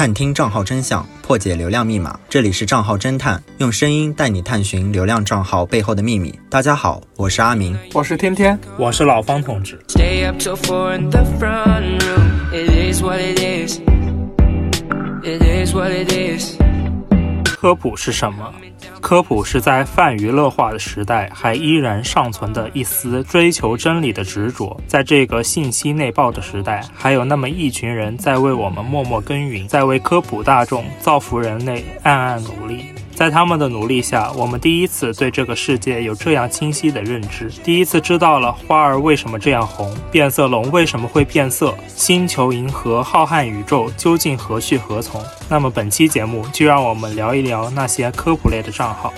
[0.00, 2.18] 探听账号真相，破解流量密码。
[2.26, 6.34] 这里是账号侦探，用声音带你探寻流量账号背后的秘密。
[6.48, 9.78] 大家好，我是阿明，我是天天，我是老方同志。
[9.88, 12.30] Stay up till four in the front room.
[12.50, 13.78] It is what it is.
[15.22, 16.58] It is what it is.
[17.60, 18.50] 科普是什么？
[19.02, 24.80] 科普是在泛娱乐化的时代，还依然尚存的一丝追求真理的执着。
[24.86, 32.86] 在这个信息内爆的时代，还有那么一群人在为我们默默耕耘，在为科普大众、造福人类暗暗努力。
[33.20, 45.22] 在他们的努力下，我们第一次对这个世界有这样清晰的认知，第一次知道了花儿为什么这样红，变色龙为什么会变色，星球、银河、浩瀚宇宙究竟何去何从？
[45.50, 49.12] 那么本期节目就让我们聊一聊那些科普类的账号。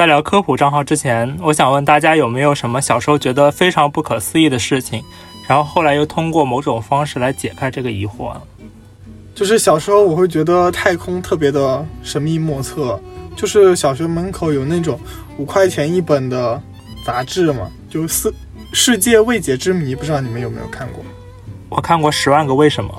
[0.00, 5.04] 在聊科普账号之前，我想问大家有没有什么小时候觉得非常不可思议的事情，
[5.46, 8.32] 然后后来又通过某种方式来解开这个疑惑？
[9.34, 12.98] 就是小时候我会觉得太空特别的神秘莫测，
[13.36, 14.98] 就是小学门口有那种
[15.36, 16.58] 五块钱一本的
[17.04, 18.32] 杂志嘛，就世
[18.72, 21.04] 世界未解之谜，不知道你们有没有看过？
[21.68, 22.90] 我看过《十万个为什么》，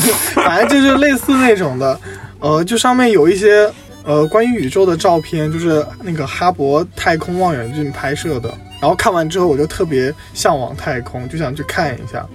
[0.36, 1.98] 反正就是类似那种的，
[2.38, 3.72] 呃，就上面有一些。
[4.04, 8.52] 呃，关于宇宙的照片，就是那个哈勃太空望远镜拍摄的。
[8.80, 12.26] 然后看完之后，我就特别向往太空，就想去看一下，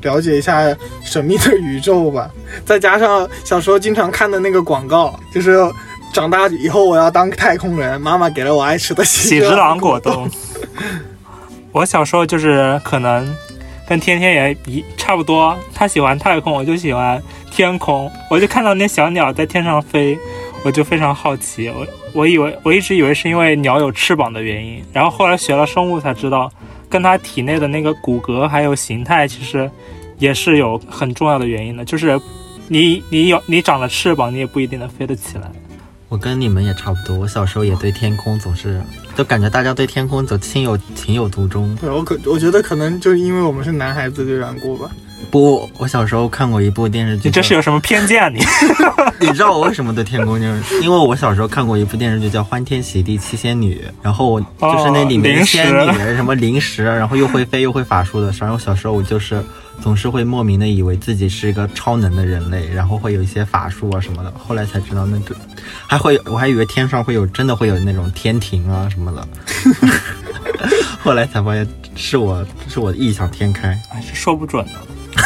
[0.00, 2.30] 了解一下神秘的宇宙吧。
[2.64, 5.58] 再加上小时候经常看的那个广告，就是
[6.10, 10.26] 长大以后我要当太空人，妈妈给了我爱吃的喜之郎果冻。
[11.70, 13.28] 我小时候就是可能
[13.86, 20.18] 跟天天也一差不多，他喜欢太空，我就喜欢天空，我就看到那小鸟在天上飞。
[20.62, 26.52] 我就非常好奇，我我以为我一直以为是因为鸟有翅膀的原因，然后后来学了生物才知道，
[26.88, 29.70] 跟它体内的那个骨骼还有形态其实
[30.18, 32.20] 也是有很重要的原因的，就是
[32.68, 35.50] 你你有你长了翅膀，你也不一定能飞得起来。
[36.10, 38.82] 我跟你们也差不多，我小时候也对天空总是
[39.14, 41.74] 都感觉大家对天空总情有情有独钟。
[41.80, 44.90] 对我可我觉得可能就是因为我们是男孩子的缘故吧。
[45.30, 47.28] 不，我小时候看过一部电视剧。
[47.28, 48.28] 你这是有什么偏见啊？
[48.28, 48.40] 你，
[49.26, 58.32] 你知道我为什么对天空就是因为我小时候看过一部电视剧叫《欢天喜地七仙女》，然后就是那里面仙女什么灵石，然后又会飞又会法术的。
[58.40, 59.42] 然后小时候我就是
[59.82, 64.32] 总是会莫名的以为自己是一个超能的人类，然后会有一些法术啊什么的。
[64.38, 65.36] 后来才知道那个
[65.86, 69.28] 还会，我还以为天上会有真的会有那种天庭啊什么的。
[71.02, 74.72] 后来才发现是我是我的异想天开，哎，说不准呢。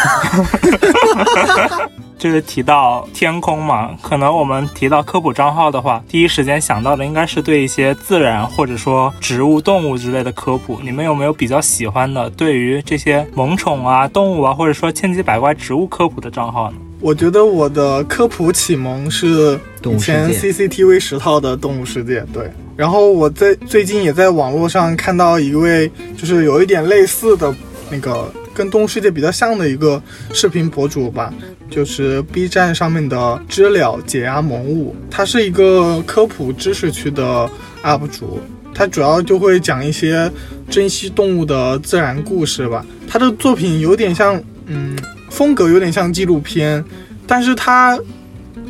[2.17, 10.81] 就是提到天空嘛，可能我们提到科普账号的话，第一时间想到的应该是对一些自然或者说植物、动物之类的科普。
[10.83, 16.79] 你们有没有比较喜欢的对于这些萌宠啊、动物啊，或者说千奇百怪植物科普的账号呢？
[17.01, 22.51] 我觉得我的科普启蒙是以前 CCTV 十套的动物世界，对。
[22.75, 27.55] 然后我在最近也在网络上看到一位，就是有一点类似的
[27.91, 28.33] 那个。
[28.55, 30.01] 跟动物世界比较像的一个
[30.33, 31.35] 视频博主吧，
[31.69, 37.51] 就是 B 站上面的知了解压萌物，他是一个科普知识区的
[37.83, 38.39] UP 主，
[38.73, 40.31] 他主要就会讲一些
[40.71, 42.87] 珍稀动物的自然故事吧。
[43.09, 44.97] 他的作品有点像，嗯，
[45.31, 46.83] 风格有点像纪录片，
[47.27, 47.99] 但是他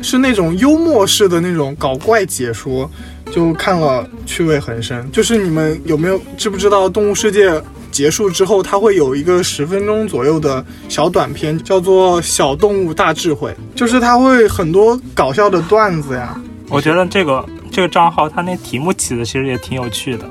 [0.01, 2.89] 是那种幽默式的那种搞怪解说，
[3.31, 5.09] 就看了趣味很深。
[5.11, 7.61] 就是你们有没有知不知道动物世界？
[7.95, 16.37] 结束之后，它会有一个十分钟左右的小短片，叫做《小动物大智慧》，就是它会很多搞笑的段子呀。
[16.67, 20.25] 我觉得这个这个账号它那题目起的其实也挺有趣的，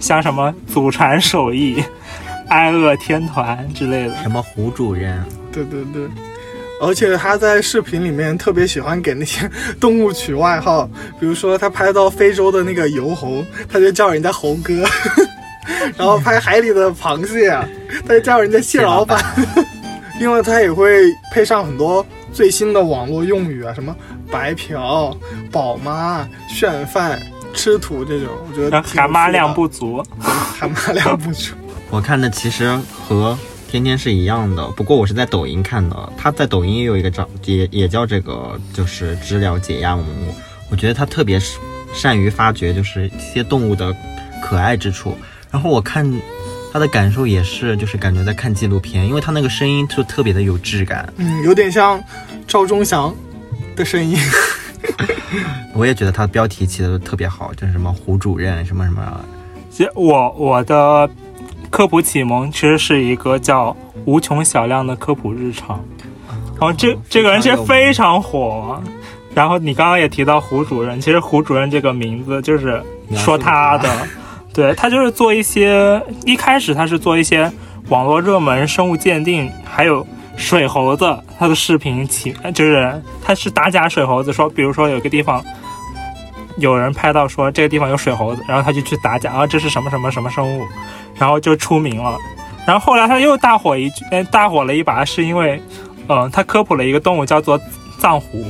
[0.00, 1.84] 像什么祖传手艺、
[2.48, 5.22] 挨饿天团之类的，什么胡主任，
[5.52, 6.08] 对对对，
[6.80, 9.46] 而且他在视频里面特别喜欢给那些
[9.78, 10.88] 动物取外号，
[11.20, 14.72] 比如说他拍到非洲的那个油猴，他就叫人家猴哥。
[15.96, 17.50] 然后拍海里的螃蟹，
[18.06, 19.22] 他就叫人家蟹老板。
[20.18, 23.94] 另外，他也会配上很多最新的网络用语啊，什么
[24.30, 25.16] 白嫖、
[25.50, 27.18] 宝妈、炫饭、
[27.54, 31.54] 吃土这种，我觉得含妈量不足， 含妈量不足。
[31.90, 32.78] 我看的其实
[33.08, 33.36] 和
[33.68, 36.12] 天天是一样的，不过我是在抖音看的。
[36.18, 40.34] 他在抖音也有一个账，也也叫这个，就是知了解压萌物。
[40.70, 41.40] 我觉得他特别
[41.94, 43.94] 善于发掘，就是一些动物的
[44.42, 45.16] 可爱之处。
[45.50, 46.10] 然后我看
[46.72, 52.02] 他的感受也是，就是感觉在看纪录片，因为他那个声音就特别的有质感，嗯，有点像
[52.46, 53.14] 赵忠祥
[53.74, 54.16] 的声音。
[55.74, 59.02] 我也觉得他的标题起的都特别好，就是什么胡主任什么什么。
[59.70, 61.08] 其实我我的
[61.70, 65.82] 科普启蒙其实是一个叫无穷小亮的科普日常，
[66.58, 68.82] 然后这这个人其实非常火。
[69.32, 72.82] 然后你刚刚也提到胡主任，其实胡主任这个名字就是
[73.14, 73.88] 说他的，
[74.52, 77.50] 对他就是做一些一开始他是做一些
[77.88, 80.06] 网络热门生物鉴定，还有
[80.36, 85.44] 水猴子他的视频起就是他是打假水猴子，说比如说有个地方
[86.58, 90.66] 有人拍到说这个地方有水猴子，然后他就去打假啊这是什么什么什么生物，
[91.14, 92.16] 然后就出名了。
[92.66, 95.60] 然后后来他又大火一句大火了一把，是因为
[96.08, 97.58] 嗯他科普了一个动物叫做
[97.98, 98.44] 藏狐。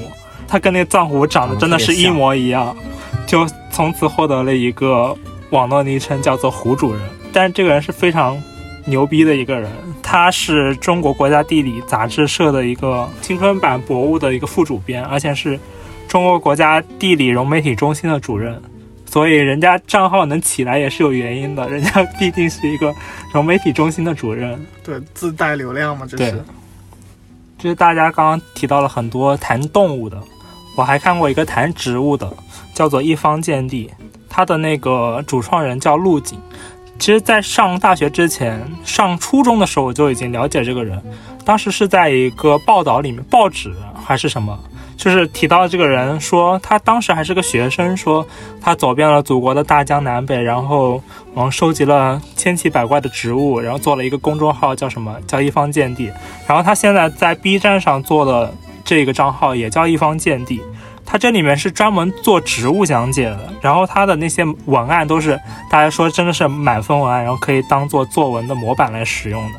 [0.48, 2.76] 他跟那个藏狐长得真的是一模一样，
[3.24, 5.16] 就从此获得了一个
[5.50, 7.00] 网络昵称，叫做“胡主任”。
[7.32, 8.40] 但是这个人是非常
[8.86, 9.70] 牛逼的一个人，
[10.02, 15.58] 他是中国国家地理杂志社的一个青春版博物的一个副主编，而且是
[16.08, 18.60] 中国国家地理融媒体中心的主任。
[19.06, 22.94] 所以人家账号能起来也是有原因的，人家毕竟是一个
[23.32, 24.64] 融媒体中心的主任。
[24.84, 26.44] 对，自带流量嘛，这是。
[27.58, 30.16] 就是大家刚刚提到了很多谈动物的。
[30.76, 32.32] 我还看过一个谈植物的，
[32.72, 33.90] 叫做一方见地，
[34.30, 36.38] 他的那个主创人叫陆景。
[36.98, 41.02] 其实，在上大学之前，上初中的时候我就已经了解这个人，
[41.44, 43.74] 当时是在一个报道里面，报纸
[44.04, 44.58] 还是什么，
[44.98, 48.26] 就是提到这个人，说他当时还是个学生，说
[48.60, 51.02] 他走遍了祖国的大江南北，然后
[51.34, 56.12] 嗯，收集了千奇百怪的植物，然后做了一个公众号，叫什么叫一方见地。
[56.46, 58.54] 然后他现在在 B 站上做的。
[58.82, 60.60] 这个账号也叫一方见地，
[61.12, 65.36] 它这里面是专门做植物讲解的，然后它的那些文案都是
[65.68, 69.58] 大家说真的是满分文案，然后可以当做作文的模板来使用的。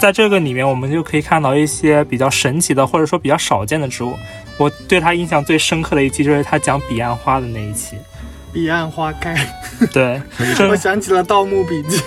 [0.00, 4.14] 在这个里面，我们就可以看到一些比较神奇的或者说比较少见的植物。
[4.56, 7.96] 我对他印象最深刻的一期就是他讲彼岸花的那一期，
[8.50, 9.36] 彼岸花开。
[9.92, 10.18] 对，
[10.66, 11.98] 我想起了《盗墓笔记》，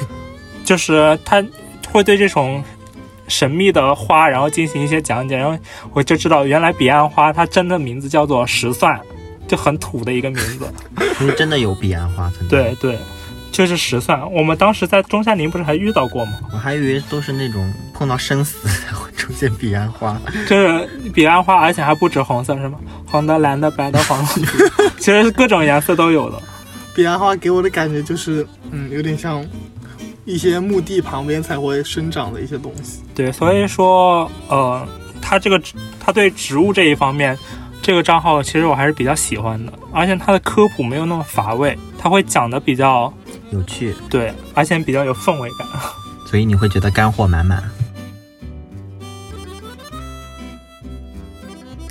[0.66, 1.46] 就是他
[1.92, 2.64] 会对这种。
[3.28, 5.58] 神秘的花，然后进行一些讲解，然后
[5.94, 9.00] 我就知道原来彼岸花它真的名字叫做石蒜，
[9.48, 10.68] 就很土的一个名字。
[11.22, 12.58] 因为真的有彼岸花存在。
[12.58, 12.98] 对对，
[13.52, 14.20] 就是石蒜。
[14.32, 16.34] 我们当时在中山陵不是还遇到过吗？
[16.52, 20.20] 我还以为都是那种碰到生死才会出现彼岸花。
[20.48, 22.80] 就是彼岸花，而且还不止红色，是吗？
[23.06, 24.32] 红的、蓝的、白的、黄的，
[24.98, 26.42] 其实各种颜色都有的。
[26.96, 29.46] 彼岸花给我的感觉就是，嗯，有点像。
[30.26, 33.02] 一些墓地旁边才会生长的一些东西。
[33.14, 34.88] 对，所以说，呃，
[35.22, 35.62] 他这个
[36.00, 37.38] 他对植物这一方面，
[37.82, 43.14] 这个账号其实我还是比较喜欢的，而且他的科普没有那么乏味，他会讲的比较
[43.52, 45.68] 有趣，对，而且比较有氛围感，
[46.26, 47.64] 所以你会觉得干货满满。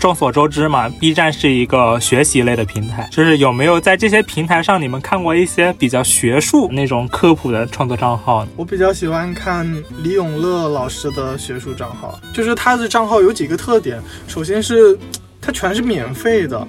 [0.02, 8.44] 众所周知嘛，B 站是一个学习类的平台，就是有没有在这些平台上，你们看过一些比较学术那种科普的创作账号？
[8.56, 9.64] 我比较喜欢看
[10.02, 14.98] 李永乐老师的学术账号，就是他的账号有几个特点，首先是
[15.40, 16.66] 他全是免费的，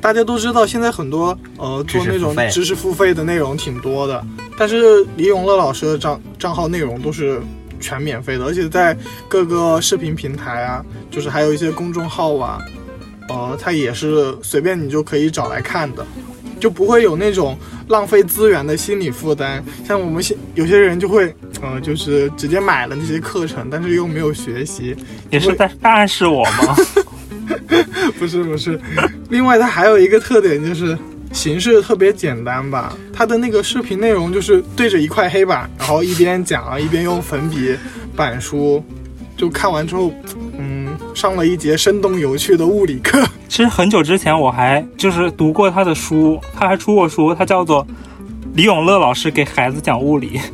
[0.00, 4.20] 大家都知道现在很多呃做那种知识付费的内容挺多的，
[4.58, 7.40] 但是李永乐老师的账账号内容都是。
[7.80, 8.96] 全免费的，而且在
[9.28, 12.58] 各个视频平台啊，就是还有一些公众号啊，
[13.28, 16.06] 呃，它也是随便你就可以找来看的，
[16.58, 17.58] 就不会有那种
[17.88, 19.64] 浪费资源的心理负担。
[19.86, 24.96] 像我们现有些人就会，呃，就是直接买了那些课程，但是又没有学习。
[25.30, 26.76] 你是在暗示我吗？
[28.18, 28.80] 不是不是，
[29.28, 30.96] 另外它还有一个特点就是。
[31.32, 37.76] 形式特别简单吧，他的那个视频内容就是对着一块黑板，然后一边讲一边用粉笔
[38.16, 38.82] 板书，
[39.36, 40.12] 就看完之后，
[40.58, 43.24] 嗯，上了一节生动有趣的物理课。
[43.48, 47.86] 其实很久之前我还就是读过他的书，他还出过书，他叫做
[48.54, 50.40] 李永乐老师给孩子讲物理。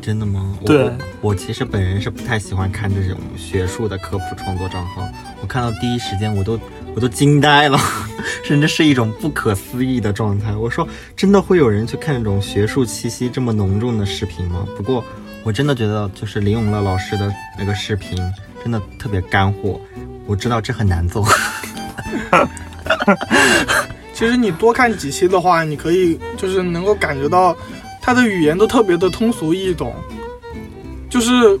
[0.00, 0.56] 真的吗？
[0.64, 0.90] 对，
[1.20, 5.06] 我其实本人是不太喜欢看这种学术的科普创作账号，
[5.40, 6.58] 我看到第一时间我都。
[6.94, 7.78] 我都惊呆了，
[8.44, 10.54] 甚至是一种不可思议的状态。
[10.54, 14.66] 我说，真的会有人去看这种学术气息这么浓重的视频吗？
[14.76, 15.04] 不过，
[15.42, 18.16] 我真的觉得，就是林永乐老师的那个视频，
[18.62, 19.80] 真的特别干货。
[20.26, 21.26] 我知道这很难做。
[24.12, 27.56] 其实你多看几期的话，你可以就是能够感觉到，
[28.00, 29.94] 他的语言都特别的通俗易懂，
[31.08, 31.58] 就是。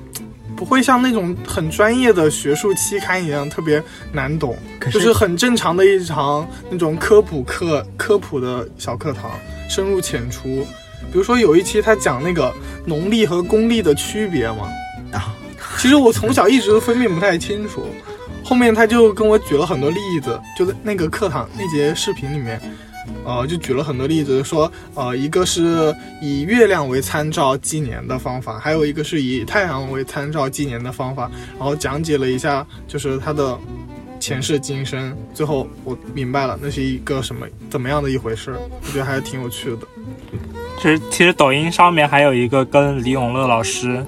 [0.62, 4.56] 不会像那种很专业的学术期刊一样特别难懂，
[4.92, 9.32] 就是很正常的一场那种科普课、科普的小课堂，
[9.68, 10.64] 深入浅出。
[11.10, 12.54] 比如说有一期他讲那个
[12.86, 14.68] 农历和公历的区别嘛，
[15.10, 15.34] 啊，
[15.78, 17.84] 其实我从小一直都分辨不太清楚，
[18.44, 22.60] 后后面他就跟我举了很多例子，就在那个课堂那节视频里面，
[23.24, 33.58] 呃，就举了很多例子，说呃，一个是以月亮为参照纪年的方法，还有一个是以太阳为参照纪年的方法，然后讲解了一下，就是它的
[34.18, 35.16] 前世今生。
[35.32, 39.86] 最后我明白了，那是一个什么怎么样的一回事，我觉得还是挺有趣的。
[40.80, 44.04] 其实，其实抖音上面还有一个跟李永乐老师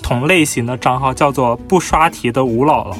[0.00, 2.96] 同类型的账号，叫做“不刷题的吴姥姥”。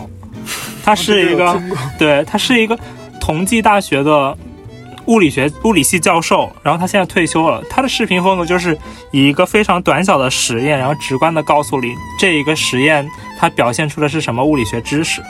[0.83, 1.63] 他是一个，
[1.99, 2.77] 对他是一个
[3.21, 4.37] 同济大学的
[5.09, 7.63] 物理学物理系教授，然后他现在退休了。
[7.69, 8.79] 他的视频风格就是
[9.11, 15.23] 以一个非常短小的实验，然后直观的告诉你这一个实验它表现出的是什么物理学知识。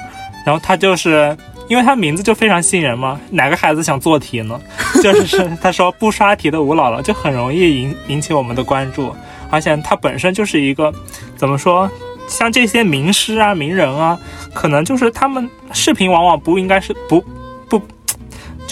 [0.44, 1.36] 然后他就是
[1.68, 4.58] 因为他名字就非常吸引人嘛，哪个孩子想做题呢？
[5.02, 9.14] 就是他说不刷题的吴姥姥就很容易引引起我们的关注，
[9.50, 10.92] 而且他本身就是一个
[11.36, 11.90] 怎么说？
[12.26, 14.18] 像这些名师啊、名人啊，
[14.52, 17.24] 可能就是他们视频往往不应该是不
[17.70, 17.80] 不，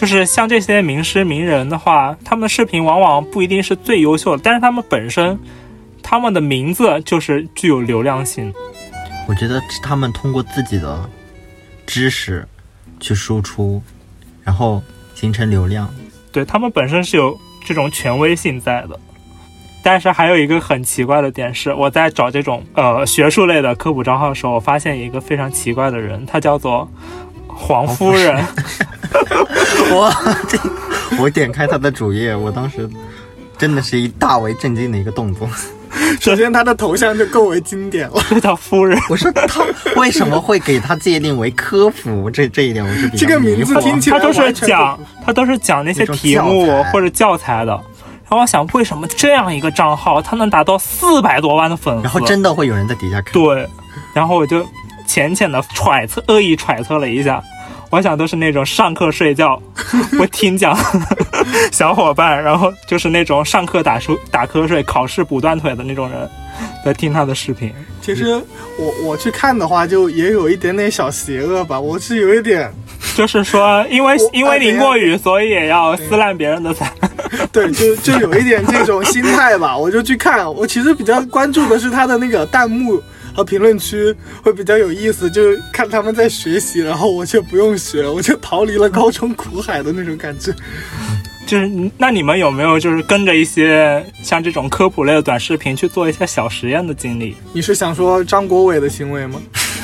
[0.06, 5.36] 就是像这些名师名人的话，他们的视频往往不一定是最优秀的，但是他们本身
[6.00, 8.54] 他们的名字就是具有流量性。
[9.26, 11.10] 我觉得他们通过自己的
[11.88, 12.46] 知识
[13.00, 13.82] 去输出，
[14.44, 14.80] 然后
[15.16, 15.92] 形成流量，
[16.30, 18.96] 对他们本身是有这种权威性在的。
[19.82, 26.88] 但是还有一个很奇怪的点是，我在找这种呃学术类的科普账号的时候，我发现一个非常奇怪的人，他叫做
[27.56, 28.44] 黄夫人。
[29.90, 30.12] 我，
[30.48, 30.58] 这
[31.18, 32.88] 我点开他的主页，我当时
[33.56, 35.48] 真的是一大为震惊的一个动作。
[36.20, 38.98] 首先，他的头像就够为经典了，叫夫人。
[39.08, 39.64] 我说他
[39.96, 42.30] 为什么会给他界定为科普？
[42.30, 47.72] 这这一点我是比较这个名字听起来，他都是讲他都是讲那些题目或者教材的。
[47.72, 52.02] 然后我想，为什么这样一个账号，它能达到四百多万的粉丝？
[52.02, 53.32] 然后真的会有人在底下看。
[53.32, 53.66] 对，
[54.12, 54.66] 然后我就
[55.06, 57.42] 浅浅的揣测，恶意揣测了一下。
[57.88, 59.62] 我想都是那种上课睡觉
[60.18, 60.76] 不听讲
[61.70, 66.28] 小伙伴，然后就是那种上课打书打瞌睡、考试补断腿的那种人，
[66.84, 67.72] 在听他的视频。
[68.02, 68.34] 其实
[68.76, 71.80] 我我去看的话，就也有一点点小邪恶吧。
[71.80, 72.68] 我是有一点，
[73.14, 76.90] 就是说，因为因为淋过雨，所以也要撕烂别人的伞。
[77.52, 79.78] 对，就就有一点这种心态吧。
[79.78, 83.00] 我就去看，我其实比较关注的是他的那个弹幕。
[83.36, 90.54] 和评论区会比较有意思，就是看他们在学习，然后我却不用学，我就逃离了高中苦海的那种感觉。
[91.46, 97.36] 就是那你们有没有就是跟着一些像这种科普类的短视频去做一些小实验的经历？
[97.52, 99.40] 你是想说张国伟的行为吗？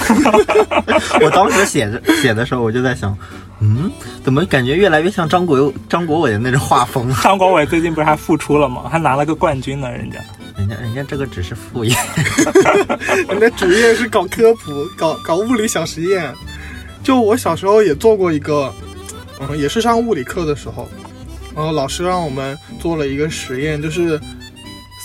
[1.23, 3.17] 我当时写着写的时候，我就在想，
[3.61, 3.89] 嗯，
[4.25, 7.15] 怎么感觉越来越像张国张国伟的那种画风？
[7.23, 8.89] 张国伟最近不是还复出了吗？
[8.91, 10.19] 还拿了个冠军呢，人家。
[10.63, 11.93] 人家人家这个只是副业，
[13.29, 16.33] 人家主业是搞科普，搞搞物理小实验。
[17.03, 18.73] 就我小时候也做过一个，
[19.41, 20.89] 嗯，也是上物理课的时候，
[21.53, 24.21] 然后老师让我们做了一个实验，就是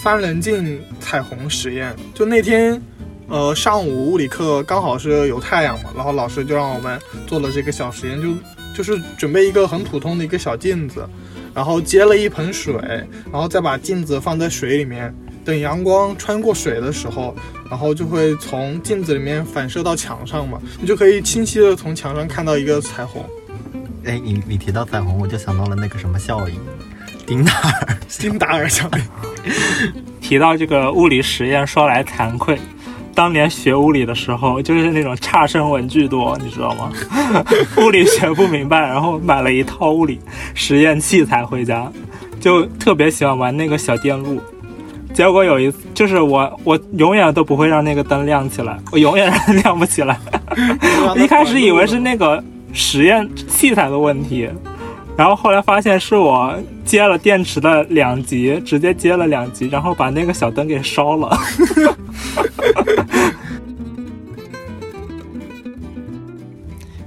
[0.04, 1.96] 三棱镜彩虹实验。
[2.14, 2.80] 就那天，
[3.28, 8.30] 呃，上午物理课刚好是有太阳嘛，然后老师就让我们做了这个小实验，就
[8.76, 11.04] 就是准备一个很普通的一个小镜子，
[11.56, 12.76] 然后接了一盆水，
[13.32, 15.12] 然后再把镜子放在水里面。
[15.48, 17.34] 等阳光穿过水的时候，
[17.70, 23.24] 然后就会从镜子里面反射到墙上嘛，你就可以清晰的从墙上看到一个彩虹。
[24.04, 26.60] 哎，你你提到彩虹，我就想到了那个什么效应，
[27.26, 29.94] 丁达尔，丁达尔效应。
[30.20, 32.60] 提到这个物理实验，说来惭愧，
[33.16, 36.92] 当年学物理的时候，就是那种差生文具多，你知道吗？
[37.80, 40.20] 物理学不明白，然后买了一套物理
[40.54, 41.90] 实验器材回家，
[42.42, 44.42] 就特别喜欢玩那个小电路。
[45.18, 49.34] 结果有一次，就是我我永远都不会让那个灯亮起来，我永远
[49.64, 50.16] 亮不起来。
[51.16, 54.48] 一开始以为是那个实验器材的问题，
[55.18, 56.56] 然后后来发现是我
[56.86, 61.36] 接了电池的两极，直接接了两极，然后把那个小灯给烧了。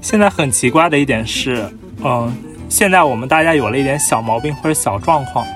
[0.03, 1.65] 现在很奇怪的一点是，
[2.03, 2.35] 嗯，
[2.69, 5.47] 现在我们大家有了一点小毛病或者小状况。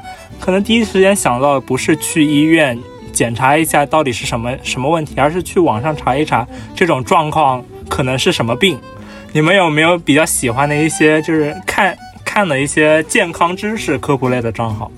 [0.45, 2.79] 可能第一时间想到的不是去医院
[3.15, 8.79] 检查一下到底是什么什么问题，而是去网上查一查这种状况可能是什么病。
[9.33, 11.97] 你们有没有比较喜欢的一些就是看
[12.27, 14.93] 看的一些健康知识科普类的账号？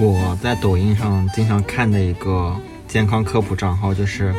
[0.00, 2.52] 我在抖音上经常看的一个
[2.88, 4.34] 健康科普账号就是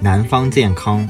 [0.00, 1.08] 南方健康，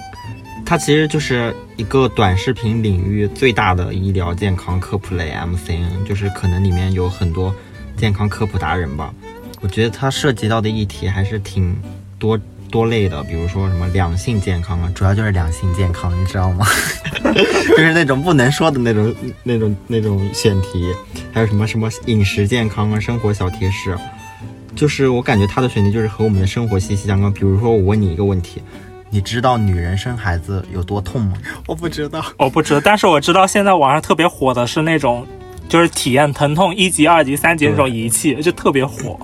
[0.66, 7.54] 它其实就是一个短视频领域最大的医疗健康科普类 MCN，就是可能里面有很多。
[7.96, 9.12] 健康科普达人吧，
[9.60, 11.76] 我觉得它涉及到的议题还是挺
[12.18, 12.38] 多
[12.70, 16.66] 多类的，比如说什么两性健康啊，主要就是两性健康，你知道吗？
[17.68, 20.94] 就是那种不能说的那种、那种、那种选题，
[21.32, 23.96] 还有什么什么饮食健康啊，生活小贴士，
[24.74, 27.32] 就是我感觉他的选题就是和我们的生活息息相关。
[27.32, 28.62] 比如说，我问你一个问题，
[29.10, 31.34] 你知道女人生孩子有多痛吗？
[31.66, 35.26] 我不知道，我不知道，但是我知道现在网上特别火的是那种，
[35.68, 39.18] 就是体验疼痛一级、二级、三级那种仪器，就特别火。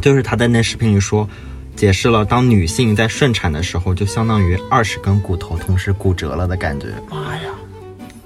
[0.00, 1.28] 就是他在那视频里说，
[1.74, 6.88] 解释了当女性在顺产的时候，就相当于二十根骨头同时骨折了的感觉。
[7.10, 7.50] 妈呀，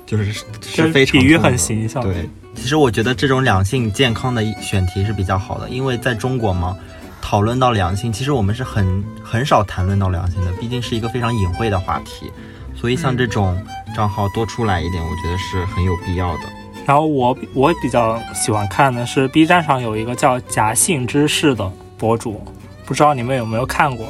[0.05, 2.03] 就是是非常比喻很形象。
[2.03, 6.77] 对，其实我觉得这种两性健康的选题是比较好的，因为在中国嘛，
[7.23, 12.31] 讨论到两性，其实我们是很很少谈论到两性的，毕竟是一个非常隐晦的话题，
[12.75, 13.57] 所以像这种
[13.95, 16.58] 账号多出来一点，我觉得是很有必要的。
[16.89, 22.43] 然后我我比较喜欢看的是 B 站上有一个叫假性知识的博主，
[22.87, 24.07] 不知道你们有没有看过？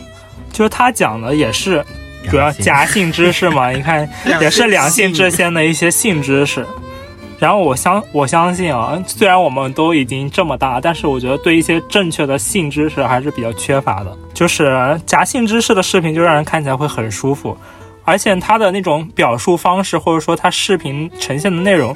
[0.52, 1.84] 就是他讲的也是
[2.30, 4.08] 主要假性知识嘛， 你看
[4.40, 6.64] 也是两性之间的一些性知识。
[7.40, 14.16] 然后我相我相信啊，虽然我们都已经这么大，但是我觉得对一些正确的性知识还是比较缺乏的。
[14.32, 17.58] 就是假性知识的视频就让人看起来会很舒服，
[18.04, 21.92] 而且他的那种表述方式或者说他视频呈现的内容。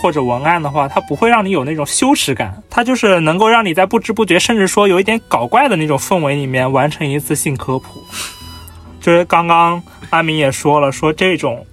[0.00, 8.00] 或者文案的话，它不会让你有那种羞耻感，它就是能够让你在不知不觉，甚至说有一点搞怪的那种氛围里面完成一次性科普。
[9.00, 11.66] 就是刚刚阿明也说了，说这种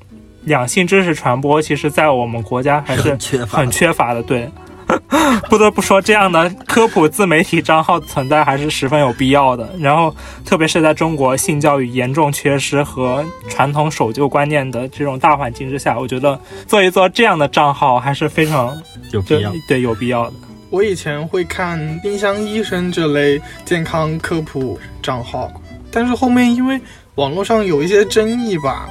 [0.44, 3.18] 两性知识传播，其实在我们国家还是
[3.48, 4.50] 很缺乏的，对。
[5.50, 9.70] 不得不说，这样的科普自媒体账号存在还是十分有必要的。
[9.80, 10.16] 然后，
[10.46, 18.76] 特别是在中国性教育严重缺失和传统守旧观念的这种大环境之下，我觉得做一做这样的账号还是非常
[19.12, 19.52] 有必要。
[19.68, 20.34] 对，有必要的。
[20.70, 25.52] 我以前会看丁香医生这类健康科普账号，
[25.92, 26.80] 但是后面因为
[27.16, 28.88] 网络上有一些争议吧，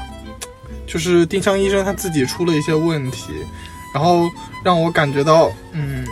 [0.87, 3.33] 就是丁香医生他自己出了一些问题。
[3.95, 4.29] 然后
[4.65, 6.05] 让我感觉到，嗯，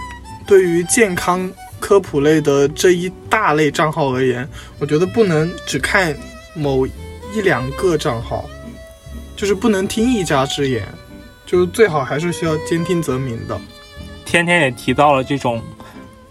[0.47, 6.17] 对于健康科普类的这一大类账号而言，我觉得不能只看
[6.55, 8.49] 某一两个账号，
[9.35, 10.87] 就是不能听一家之言，
[11.45, 13.61] 就最好还是需要兼听则明的。
[14.25, 15.61] 天天也提到了这种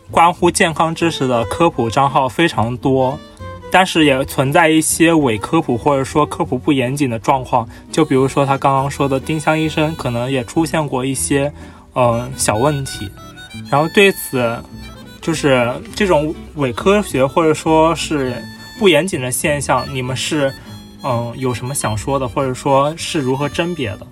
[0.09, 3.19] 关乎健康知识的科普账号非常多。
[3.71, 11.51] 但是也存在一些伪科普或者说科普不严谨的状况，就比如说他刚刚说的丁香医生，可能也出现过一些，
[11.95, 13.10] 嗯，小问题。
[13.69, 14.62] 然后对此，
[15.21, 18.36] 就是这种伪科学或者说是
[18.77, 20.53] 不严谨的现象，你们是，
[21.03, 24.05] 嗯，有什么想说的，或者说是如何甄别的？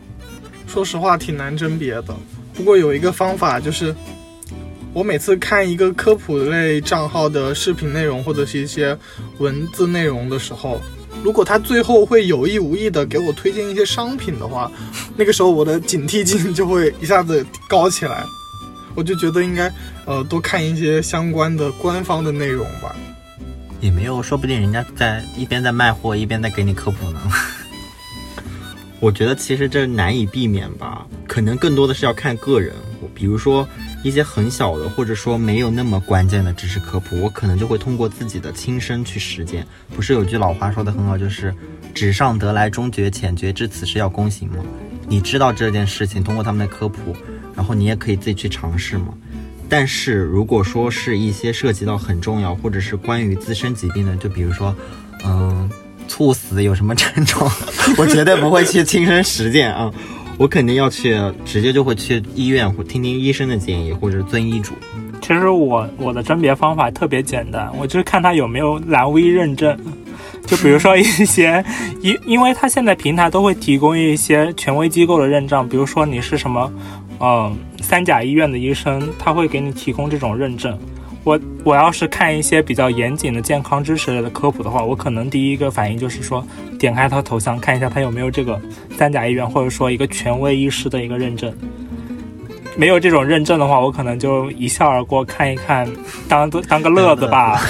[0.68, 2.16] 说实话，挺难甄别的。
[2.54, 3.94] 不过有一个方法就是。
[5.00, 8.98] 我每次看一个科普类账号的视频内容或者是一些
[9.38, 10.78] 文字内容的时候，
[11.24, 14.70] 如果他最后会有意无意的给我推荐一些商品的话，
[15.16, 18.26] 那个时候我的警惕性就会一下子高起来，
[18.94, 19.74] 我就觉得应该
[20.06, 22.94] 呃多看一些相关的官方的内容吧。
[23.80, 27.22] 也没有，说不定人家在一边在卖货一边在给你科普呢。
[29.00, 32.74] 我觉得其实这难以避免吧，可能更多的是要看个人，
[33.16, 33.66] 比如说。
[34.04, 39.66] 一些很小的，或者说没有那么关键的知识科普，我可能就会通过自己的亲身去实践。
[39.96, 41.54] 不是有句老话说的很好，就是
[41.94, 44.64] “纸上得来终觉浅，绝知此事要躬行”吗？
[45.08, 47.16] 你知道这件事情，通过他们的科普，
[47.56, 49.14] 然后你也可以自己去尝试嘛。
[49.68, 54.76] 但是如果说是一些涉及到很重要，或者是关于自身疾病的，就比如说，
[55.26, 55.70] 嗯，
[56.08, 57.52] 猝死有什么症状，
[57.98, 59.92] 我绝对不会去亲身实践啊。
[60.40, 64.74] 我肯定要去，直接就会去医院或听听医生的建议，或者遵医嘱。
[65.22, 69.78] 其实我我的甄别方法特别简单，我就是看他有没有蓝 V 认证。
[70.48, 71.64] 就比如说一些，
[72.02, 76.72] 因因为他现在平台都会提供一些权威机构的认证，比如说你是什么，
[77.20, 80.80] 嗯，三甲医院的医生，他会给你提供这种认证。
[81.26, 86.44] 我我要是看一些比较严谨的健康知识类的科普的话，我可能第一个反应就是说，
[86.80, 88.60] 点开他头像看一下他有没有这个
[88.98, 91.54] 三甲医院或者说一个权威医师的一个认证。
[92.78, 95.88] 没有这种认证的话，我可能就一笑而过，看一看，
[96.30, 97.62] 当当个乐子吧。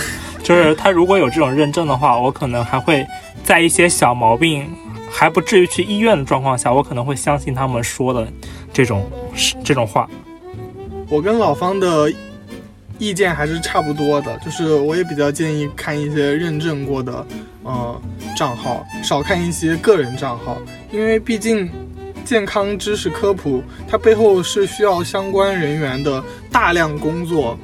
[0.44, 3.06] 就是他如果有这种认证的话，我可能还会
[3.44, 4.70] 在一些小毛病
[5.10, 8.28] 还不至于去医院的状况下，我可能会相信他们说的
[8.72, 9.10] 这种
[9.64, 10.08] 这种话。
[11.10, 12.14] 我跟老方的。
[13.00, 17.26] 意见还是差不多的，就是我也比较建议看一些认证过的，
[17.64, 18.02] 呃，
[18.38, 21.68] 账号，少看一些个人账号，因为毕竟
[22.26, 27.58] 健康知识科普它背后是需要相关人员的大量工作，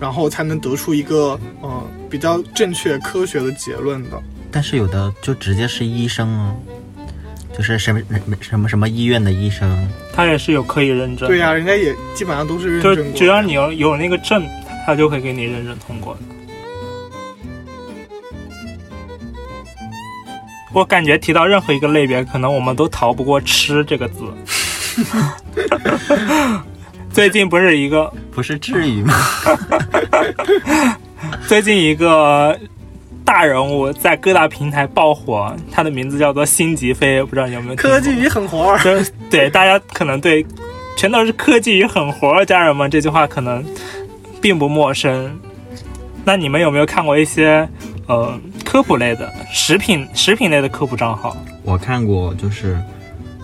[0.00, 4.20] 然后才能得出一个呃比较正确科学的结论的。
[4.50, 6.56] 但是有的就直接是医生啊，
[7.56, 8.00] 就是什么
[8.40, 11.26] 什么什么医院的医生，他也是有可以认证。
[11.26, 13.18] 对呀，人家也基本上都是认证过。
[13.18, 14.46] 只要你有有那个证，
[14.84, 16.20] 他就会给你认证通过的。
[20.74, 24.24] 我感觉提到任何一个类别，可能我们都逃不过“吃”这个字。
[27.10, 29.14] 最近不是一个不是至于吗？
[31.48, 32.58] 最近一个
[33.26, 37.76] 大人物在各大平台爆火，他的名字叫做辛吉飞，不知道你有没有？
[37.76, 38.78] 科技与狠活。
[39.28, 40.46] 对，大家可能对
[40.96, 43.64] 全都是科技与狠活，家人们这句话可能
[44.40, 45.36] 并不陌生。
[46.24, 47.68] 那你们有没有看过一些
[48.06, 51.36] 呃科普类的食品食品类的科普账号？
[51.64, 52.78] 我看过，就是。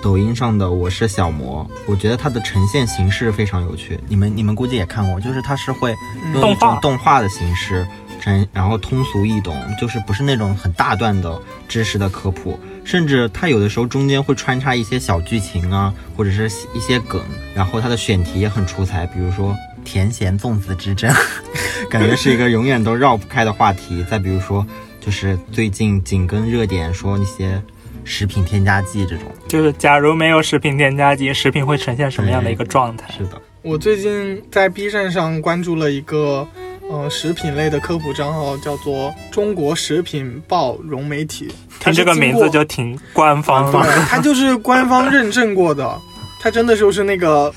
[0.04, 3.96] 抖音上的我是小魔，我觉得它的呈现形式非常有趣。
[4.08, 5.94] 你们你们估计也看过，就是它是会
[6.34, 7.86] 用一种动画的形式
[8.22, 11.36] 呈，然后通俗易懂，就是不是那种很大段的
[11.68, 17.20] 知识的科普，甚至它有的时候中间会穿插一些小剧情啊，或者是一些梗，
[17.52, 21.12] 然后它的选题也很出彩，比如说甜咸粽子之争，
[21.90, 24.04] 感觉是一个永远都绕不开的话题。
[24.08, 24.64] 再比如说，
[25.00, 27.60] 就是最近紧跟热点说那些。
[28.04, 33.08] 食品添加剂这种，就是假如没有食品添加剂，食品会呈现什么样的一个状态？
[33.16, 36.44] 是的，我最近在 B 站上关注了一个，
[36.90, 41.48] 呃，食品类的科普账号，叫做“中国食品报融媒体”。
[41.80, 45.98] 听这个名字就挺官方的， 它就是官方认证过的，
[46.40, 47.52] 它真的就是那个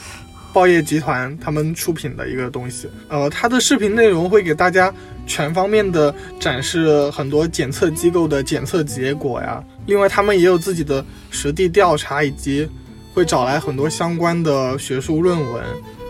[0.53, 2.88] 报业集团他们出品的一个东西。
[3.09, 4.93] 呃，它的视频内容会给大家
[5.27, 9.61] 全方面的展示很多检测机构的检测结果呀。
[9.85, 12.67] 另外，他们也有自己的实地调查，以及
[13.13, 15.63] 会找来很多相关的学术论文，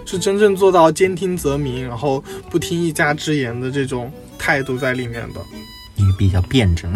[0.06, 5.39] 是真正做到兼听则明，然后不听一家之言的这种态度在里面的。
[5.96, 6.91] 你比较辩证，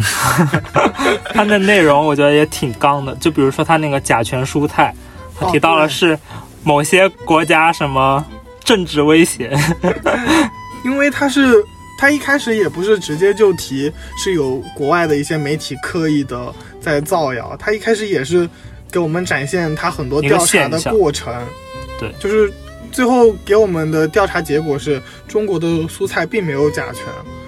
[1.34, 3.16] 它的内容我觉得也挺刚的。
[3.16, 4.94] 就比如说他那个甲醛蔬菜，
[5.38, 6.18] 他提到了是
[6.64, 8.24] 某些国家什么
[8.64, 9.58] 政治威胁，
[10.86, 11.64] 因为他是。
[12.02, 18.50] 他一开始也不是直接就提是有国外的一些媒体刻意的在造谣，他一开始也是
[18.90, 21.36] 给我们展现他很多调查的过程，
[22.00, 22.50] 对，就是
[22.92, 27.04] 最后给我们的调查结果是中国的蔬菜并没有甲醛，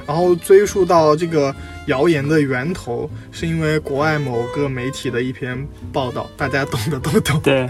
[0.08, 1.54] 然后追溯到这个。
[1.88, 5.58] 谣言的源头是因为国外某个媒体的一篇
[5.91, 7.41] 报道，大家懂的都懂。
[7.41, 7.67] 对，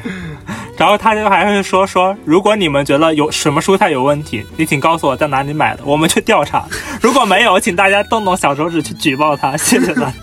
[0.78, 6.68] 然后他就还会说说，如果你们觉得有什么蔬菜有问题，你请告诉我在哪里买的，我们去调查。
[7.02, 9.56] 如果没有，请大家动动小手指去举报他。
[9.56, 10.14] 谢谢大家。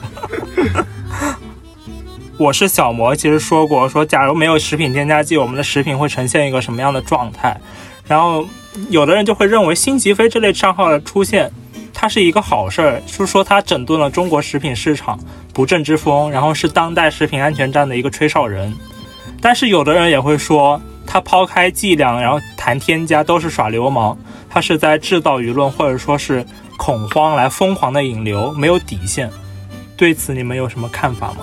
[2.39, 7.61] 我是小魔，其实说过说，假如没有食品添加剂，我们的食品会呈现一个什么样的状态？
[8.07, 8.47] 然后
[8.91, 11.51] 有的人就会认为辛吉飞这类账号的出现。
[11.93, 15.19] 它是一个好事儿，就是说它整顿了中国食品市场
[15.53, 18.73] 不正之风，然后是当代食品安全战的一个吹哨人。
[19.41, 24.17] 但是有的人也会说，他抛开剂量，然后谈添加都是耍流氓，
[24.49, 26.47] 他是在制造舆论或者说是
[26.77, 29.29] 恐慌来疯狂的引流，没有底线。
[29.97, 31.39] 对此你们有什么看法吗？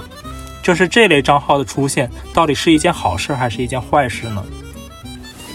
[0.66, 4.44] 就是这类账号的出现，到底是一件好事还是一件坏事呢？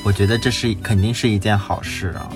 [0.04, 2.30] 我觉得这是肯定是一件好事啊。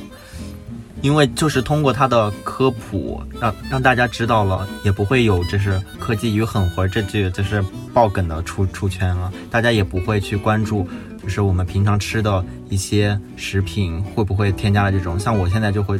[1.00, 10.88] 因为就是通过他的科普，让让大家知道了，也不会有就是科技与狠活这句就是爆梗的出出圈了，大家也不会去关注，
[11.22, 15.96] 就是我们平常吃的一些食品会不会添加了这种，像我现在就会，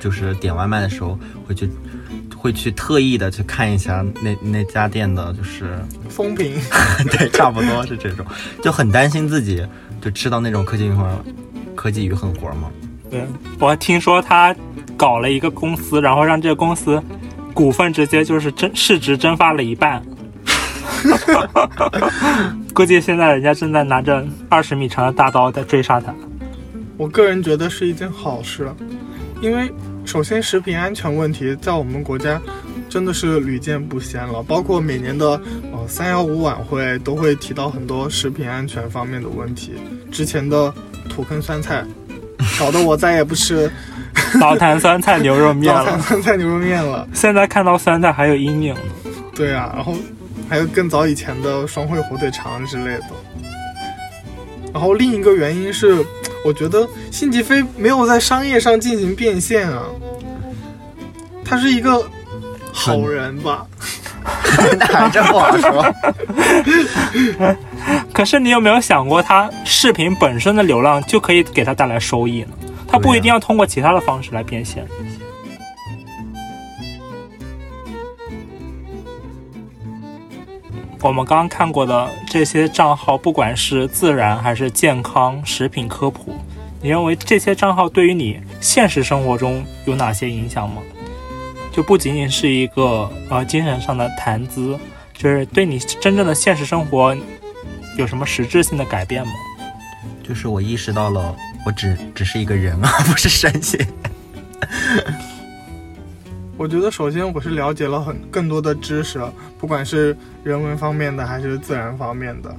[0.00, 1.68] 就是点外卖的时候会去，
[2.38, 5.76] 会去特意的去看一下那那家店的就是
[6.08, 6.54] 风评，
[7.10, 8.24] 对，差不多是这种，
[8.62, 9.66] 就很担心自己
[10.00, 10.92] 就吃到那种科技与
[11.74, 12.70] 科技与狠活嘛。
[13.10, 13.26] 对，
[13.58, 14.54] 我听说他
[14.96, 17.02] 搞了一个公司，然后让这个公司
[17.52, 20.02] 股份直接就是蒸市值蒸发了一半，
[22.74, 26.14] 估计现在人家正在拿着二十米长的大刀在追杀他。
[26.96, 28.70] 我个人觉得是一件好事，
[29.40, 29.72] 因为
[30.08, 32.40] 首先食品安全问题在我们国家
[32.88, 35.38] 真的是屡见不鲜了，包括每年的
[35.70, 39.74] 呃三幺五晚会都会提到很多食品安全方面的问题。
[40.10, 40.72] 之前的
[41.10, 41.84] 土坑酸菜。
[42.58, 43.70] 搞得我再也不吃
[44.40, 45.84] 老 坛酸菜牛肉面了。
[45.84, 47.06] 老坛酸菜牛肉面了。
[47.12, 48.74] 现在看到酸菜还有阴影。
[49.34, 49.94] 对啊，然后
[50.48, 53.04] 还有更早以前的双汇火腿肠之类的。
[54.72, 56.02] 然后另一个原因是，
[56.48, 59.82] 我觉得辛吉飞没有在商业上进行变现啊。
[61.44, 62.02] 他是一个
[62.72, 63.66] 好人吧？
[64.90, 65.94] 那这不好说。
[68.14, 72.48] 可是你有没有想过，他视频本身的流量就可以给他带来收益呢？
[72.90, 74.86] 他不一定要通过其他的方式来变现。
[81.00, 86.34] 我们刚刚看过的这些账号，不管是自然还是健康、食品科普，
[86.82, 90.82] 你认为这些账号对于你现实生活中有哪些影响吗？
[91.72, 94.76] 就不仅仅是一个呃精神上的谈资，
[95.16, 97.16] 就是对你真正的现实生活
[97.96, 99.32] 有什么实质性的改变吗？
[100.26, 101.34] 就是我意识到了，
[101.64, 103.86] 我只只是一个人啊， 不是神仙。
[106.58, 109.20] 我觉得首先我是了解了很更多的知识，
[109.60, 112.52] 不管是人文方面的还是自然方面的。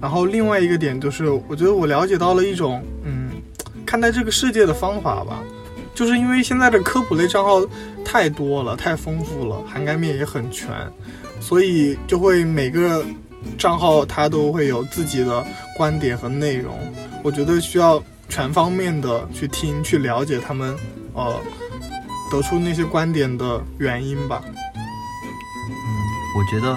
[0.00, 3.30] 然后另外一个点就是，我觉得我了解到了一种嗯
[3.84, 5.42] 看待这个世界的方法吧。
[5.94, 7.60] 就是因为现在的科普类账号
[8.02, 10.70] 太多了，太丰富了，涵盖面也很全，
[11.38, 13.04] 所以就会每个
[13.58, 15.44] 账号它都会有自己的
[15.76, 16.74] 观点和内容。
[17.22, 20.74] 我觉得需要全方面的去听，去了解他们，
[21.12, 21.38] 呃。
[22.30, 24.42] 得出那些观点的原因吧。
[24.44, 24.52] 嗯，
[26.36, 26.76] 我觉得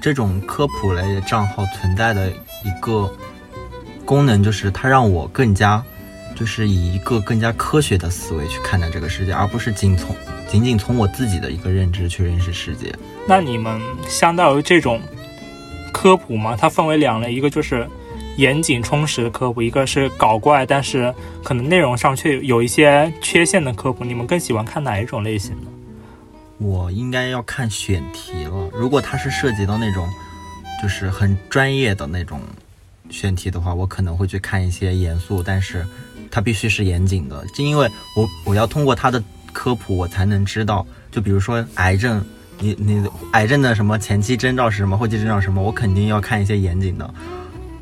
[0.00, 3.10] 这种科普类的账号存在的一个
[4.04, 5.82] 功能，就是它让我更加，
[6.34, 10.14] 就是以一个更加科学的思维去看待这个世界，而不是仅从
[10.48, 12.94] 仅仅从我自己的一个认知去认识世界。
[13.26, 15.00] 那你们相当于这种
[15.92, 16.56] 科普吗？
[16.58, 17.88] 它分为两类，一个就是。
[18.36, 25.68] 严谨充实的科普，一个是搞怪，但是可能内容上却有一些缺陷的科普，你们更喜欢看哪一种类型呢？
[26.58, 28.70] 我应该要看选题了。
[28.72, 30.08] 如果它是涉及到那种
[30.80, 32.40] 就是很专业的那种
[33.10, 35.84] 选题的话，我可能会去看一些严肃，但是
[36.30, 42.24] 它必须是严谨的，就因为我我要通过它的科普，我才能知道，就比如说癌症，
[42.58, 47.14] 你你癌症的什么前期征兆是什么，后期征兆什么，我肯定要看一些严谨的。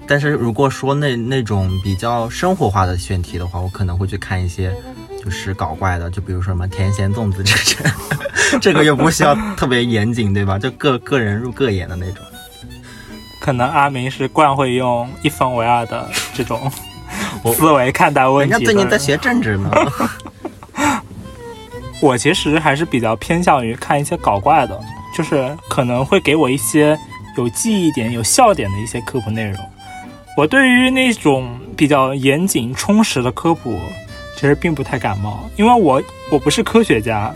[0.06, 4.74] 但是如果说那那种比较生活化的选题的话，我可能会去看一些
[5.22, 7.76] 就是搞怪的，就比如说什么甜咸粽子这些，
[8.60, 10.58] 这个又不需要特别严谨，对吧？
[10.58, 12.24] 就个个人入各眼的那种。
[13.40, 16.70] 可能阿明是惯会用一分为二的这种
[17.56, 18.52] 思维看待问题。
[18.52, 19.70] 人家最近在学政治呢。
[22.00, 24.78] 我其实还是比较偏向于看一些搞怪的，
[25.16, 26.98] 就是可能会给我一些
[27.36, 29.56] 有记忆点、有笑点的一些科普内容。
[30.36, 33.78] 我对于那种比较严谨充实的科普，
[34.34, 37.32] 其实并不太感冒，因为我我不是科学家，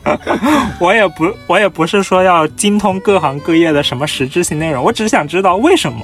[0.80, 6.00] 我也不我也不是说要精通各行各业的什么实质性内容，我只想知道为什么，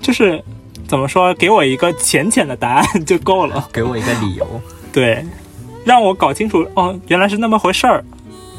[0.00, 0.42] 就是
[0.88, 4.46] 怎么说，给我一个浅浅的答案就够了，给我一个理由，
[4.90, 5.22] 对，
[5.84, 8.02] 让我搞清楚哦，原来是那么回事儿，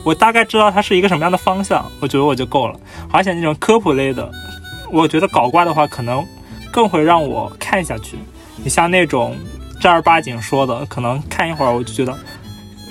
[0.03, 2.79] 我大概知道它是一个什么样的方向，我觉得我就够了。
[3.11, 4.31] 而且那种科普类的，
[4.91, 6.23] 我觉得搞怪的话可能。
[6.71, 8.17] 更会让我看下去。
[8.63, 9.37] 你像那种
[9.79, 12.17] 正儿八经说的，可能看一会儿我就觉得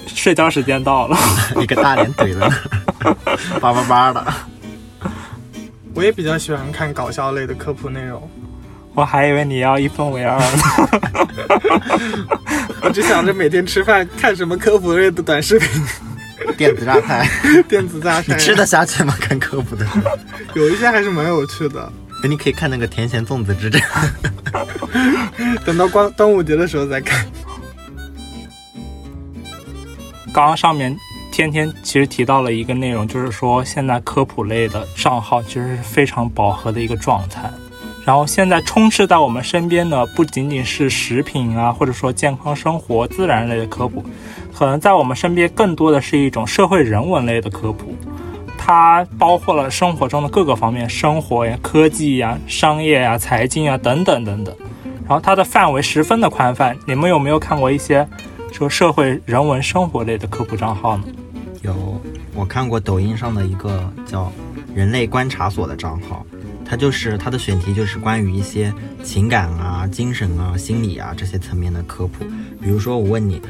[0.06, 1.16] 睡觉时间到了，
[1.60, 2.50] 一个大脸怼了，
[3.60, 4.24] 叭叭叭的。
[5.94, 8.28] 我也比较喜欢看搞笑类的科普内容。
[8.94, 10.46] 我还以为你要一分为二呢。
[12.82, 15.68] 我只想着每天吃饭看什么科普类的短视频，
[16.56, 17.28] 电子榨菜，
[17.68, 19.14] 电子榨菜，你吃得下去吗？
[19.20, 19.86] 看科普的，
[20.54, 21.92] 有一些还是蛮有趣的。
[22.26, 23.80] 你可以看那个甜咸粽子之战，
[25.64, 27.26] 等到光端午节的时候再看。
[30.32, 30.94] 刚刚上面
[31.32, 37.50] 天天其实提到了一个内容，就是说现在科普类的账号其实是非常饱和的一个状态。
[38.04, 44.02] 然后现在充斥在我们身边的不仅仅是食品啊，或者说健康生活、自然类的科普，
[44.54, 47.94] 可能在我们身边更多的是一种社会人文类的科普。
[48.68, 54.54] 它包括了生活中的各个方面，生活呀、科技呀、商业呀、财经啊等等等等。
[55.08, 56.76] 然后它的范围十分的宽泛。
[56.86, 58.06] 你们有没有看过一些
[58.52, 61.04] 说社会人文生活类的科普账号呢？
[61.62, 61.98] 有，
[62.34, 64.30] 我看过抖音上的一个叫
[64.76, 66.26] “人类观察所”的账号，
[66.62, 68.70] 它就是它的选题就是关于一些
[69.02, 72.22] 情感啊、精神啊、心理啊这些层面的科普。
[72.60, 73.40] 比如说，我问你。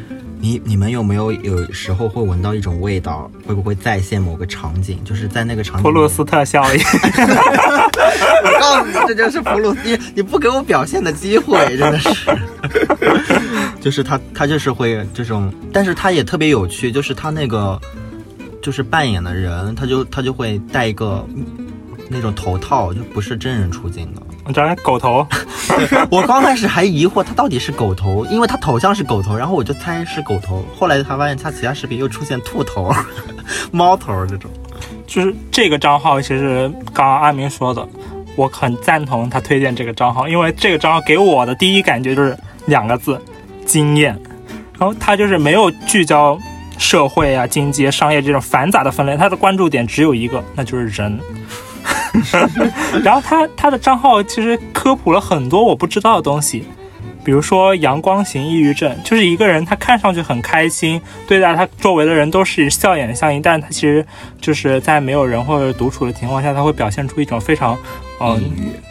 [0.41, 3.31] 你你们有没有有时候会闻到一种味道？
[3.47, 4.99] 会不会再现某个场景？
[5.05, 5.83] 就是在那个场景。
[5.83, 6.81] 普鲁斯特效应。
[8.45, 9.81] 我告诉你，这就是普鲁斯。
[9.85, 12.11] 你你不给我表现的机会， 真的是。
[13.81, 17.81] 就是他他就是会这种，但是他也特别有趣，就是他那个
[18.63, 21.27] 就是扮演的人，他就他就会戴一个
[22.09, 24.23] 那种头套，就不是真人出镜的。
[24.53, 25.27] 长狗头，
[26.11, 30.65] 我刚开始还疑惑他到底是狗头，因为他头像是狗头，然后我就猜是狗头。
[30.79, 32.93] 后来才发现他其他视频又出现兔头、
[33.71, 34.51] 猫头这种。
[35.07, 37.87] 就是这个账号，其实刚刚阿明说的，
[38.37, 43.21] 我很赞同他推荐这个账号，因为这个账号给我的第一感觉就是两个字：
[43.65, 44.19] 惊艳。
[44.79, 46.39] 然后他就是没有聚焦
[46.77, 51.19] 社会啊、经济、商业这种繁杂的分类，他的关注点只有一个，那就是人。
[53.05, 56.65] 然后他他的账号其实科普了很多我不知道的东西。
[57.25, 64.07] 比如说阳光型抑郁症，就是一个人他看上去很开心，对待他周围的人都是笑眼相迎，但是他其实
[64.41, 67.77] 就是在没有人或者独处的情况下，他会表现出一种非常，
[68.19, 68.43] 嗯，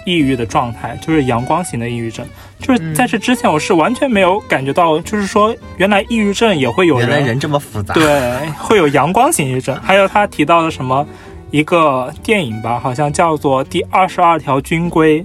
[0.06, 2.24] 抑郁的状态，就是阳光型的抑郁症。
[2.60, 9.76] 就是在这之前，我是完全没有感觉到，就是说原来抑郁症也会有人，原来人这么复杂，对，会有阳光型抑郁症。
[9.82, 11.08] 还有他提到的什么
[11.52, 15.22] 一个电影吧，好像叫做《第二十二条军规》，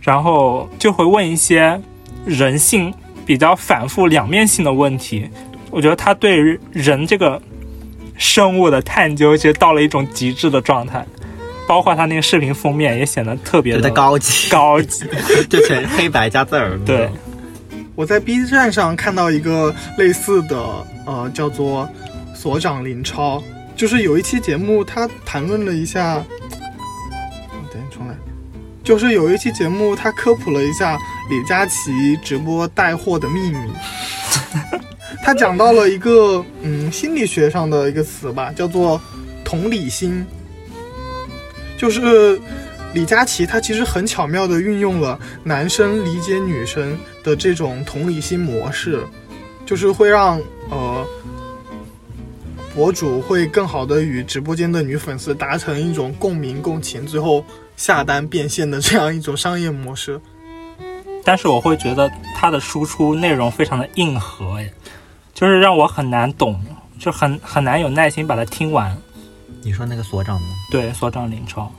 [0.00, 1.80] 然后就会问一些。
[2.24, 2.92] 人性
[3.24, 5.30] 比较反复、两面性的问题，
[5.70, 6.36] 我觉得他对
[6.72, 7.40] 人这个
[8.16, 11.06] 生物的探究，其实到了一种极致的状态。
[11.68, 15.04] 包括他那个视频封面也显得特别的高级，高级，
[15.48, 16.76] 就全黑白加字儿。
[16.84, 17.08] 对，
[17.94, 20.58] 我在 B 站上看到一个类似的，
[21.04, 21.88] 呃，叫做
[22.34, 23.40] “所长林超”，
[23.76, 26.24] 就是有一期节目，他谈论了一下。
[27.70, 28.16] 等下重来，
[28.82, 30.98] 就是有一期节目，他科普了一下。
[31.28, 33.58] 李佳琦直播带货的秘密，
[35.24, 39.00] 他讲到了一个嗯心理学上的一个词吧，叫做
[39.44, 40.24] 同理心。
[41.76, 42.40] 就是
[42.94, 49.04] 李佳琦他其实很巧妙的运用了男生理解女生的这种同理心模式，
[49.66, 51.04] 就是会让呃
[52.76, 57.42] 博主会更好的与直播间的女粉丝达成一种共鸣共情，最后
[57.74, 60.20] 下单变现的这样一种商业模式。
[61.24, 64.70] 但是我会觉得他的输出内容非常的硬核，哎，
[65.32, 66.62] 就是让我很难懂，
[66.98, 68.94] 就很很难有耐心把它听完。
[69.62, 70.48] 你说那个所长吗？
[70.70, 71.72] 对，所长林超，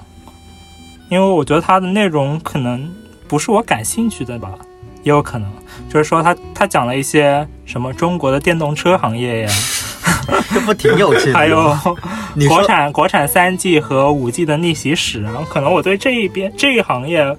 [1.12, 2.92] 因为我觉得他的内容可能
[3.28, 4.58] 不是我感兴趣的吧，
[5.04, 5.48] 也有可能，
[5.88, 9.50] 就是说他他讲了一些什么中国的电动车行业呀，
[10.54, 11.38] 这不挺有趣的？
[11.38, 11.76] 还有
[12.48, 17.36] 国产国产三 G 和五 G 的逆袭史啊，可能我对这一边这一行业。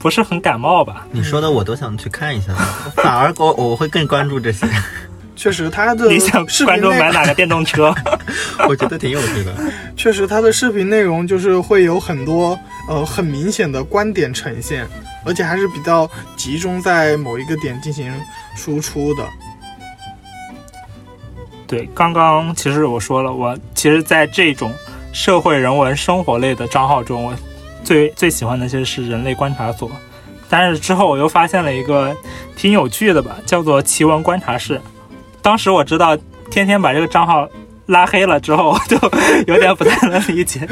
[0.00, 1.04] 不是很感冒吧？
[1.10, 2.54] 你说的我都想去看一下，
[2.94, 4.64] 反而我我会更关注这些。
[5.34, 7.92] 确实，他的你想观众买哪个电动车？
[8.68, 9.52] 我觉得挺有趣的。
[9.96, 12.56] 确实，他的视频内容就是会有很多
[12.88, 14.86] 呃很明显的观点呈现，
[15.26, 18.12] 而且还是比较集中在某一个点进行
[18.54, 19.24] 输出的。
[21.68, 24.72] 对，刚刚其实我说了，我其实在这种
[25.12, 27.34] 社会人文生活类的账号中，我。
[27.84, 29.90] 最最喜欢的其实是人类观察所，
[30.46, 32.14] 但是之后我又发现了一个
[32.54, 34.78] 挺有趣的吧，叫做奇闻观察室。
[35.40, 36.14] 当时我知道
[36.50, 37.48] 天天把这个账号
[37.86, 38.98] 拉黑了之后，就
[39.46, 40.68] 有点不太能理解。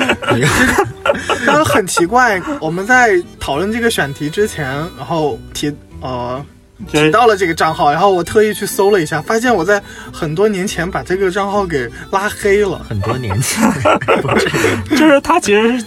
[1.47, 4.67] 但是很奇怪，我们在讨论这个选题之前，
[4.99, 6.45] 然后提呃
[6.89, 12.81] 提到了这个账号，然后我特意去搜了一下，发现我在很多年前把这个账号给拉黑了。
[12.89, 13.73] 很多年前，
[14.91, 15.85] 就是他其实是。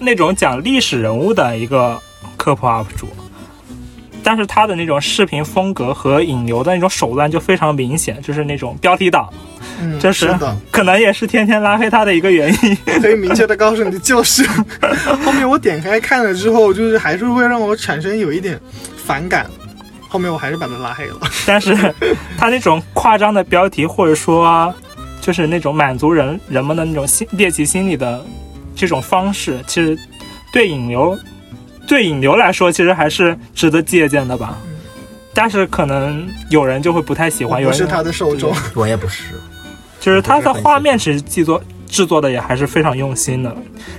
[0.00, 1.98] 那种讲历史人物的一个
[2.36, 3.08] 科普 UP 主，
[4.22, 9.28] 但是他的那种视频风格和引流的那种手段就非常明显，就是那种标题党，
[9.80, 10.32] 嗯，这是，
[10.70, 12.76] 可能也是天天拉黑他的一个原因。
[13.00, 14.46] 可以明确的告诉你，就是。
[15.24, 18.60] 后面我点开看了之后，就是还是会让我产生有一点
[19.04, 19.50] 反感，
[20.08, 21.18] 后面我还是把他拉黑了。
[21.46, 21.76] 但是
[22.36, 24.74] 他那种夸张的标题，或者说
[25.20, 28.24] 就是那种满足人人们的那种心猎奇心理的。
[28.80, 29.98] 这种方式其实
[30.52, 31.18] 对引流，
[31.88, 34.56] 对引流来说，其实还是值得借鉴的吧。
[35.34, 37.60] 但是可能有人就会不太喜欢。
[37.60, 39.34] 有人是他的受众，我也不是。
[39.98, 43.52] 就是他的画面其实制作制作的也还是非常用心的，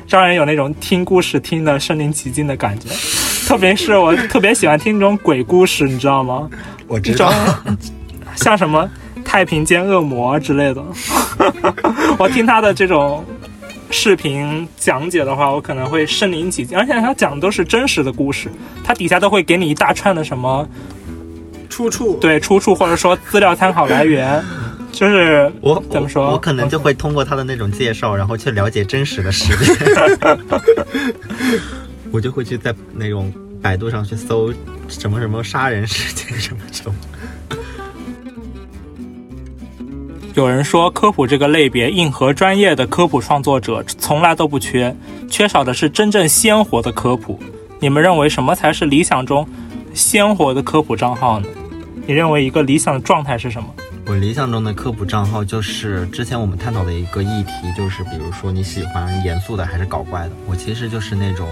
[0.08, 2.88] 让人有那种听故事听的身临其境的感觉。
[3.50, 6.48] 特别是我特别喜欢听这种鬼故事，你知道吗？
[6.88, 7.34] 我知道，
[8.36, 8.88] 像什么
[9.26, 10.84] 太平间恶魔之类的。
[12.20, 13.26] 我听他的这种。
[13.92, 18.48] 视频讲解的话，我可能会身临其境，而且他讲的都是真实的故事，
[18.84, 20.70] 他底下都会给你一大串的什么
[21.72, 24.40] 出处，对出处或者说资料参考来源，
[24.92, 29.76] 就是我怎么说，我可能就会通过他的那种介绍，然后去了解真实的事件，
[32.12, 34.54] 我就会去在那种百度上去搜
[34.88, 36.96] 什么什么杀人事件什么什么。
[40.36, 44.96] 有人说，科普这个类别，硬核专业的科普创作者从来都不缺，
[45.30, 47.40] 缺少的是真正鲜活的科普。
[47.80, 49.48] 你们认为什么才是理想中
[49.94, 51.48] 鲜活的科普账号呢？
[52.08, 53.68] 你认为一个理想的状态是什么？
[54.06, 60.32] 我理想中的科普账号就是之前我们探讨的一个议题，就是比如说你喜欢严肃的还是搞怪的。
[60.48, 61.48] 我其实就是那种，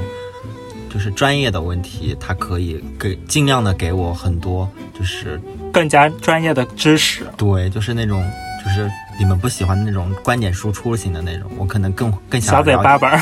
[0.97, 4.67] 就是专业的问题，他可以给尽量的给我很多，
[4.97, 5.39] 就是
[5.71, 7.23] 更加专业的知识。
[7.37, 8.23] 对，就是那种。
[8.59, 13.17] 就就是你们不喜欢那种观点输出型的那种，我可能更更想小嘴巴巴，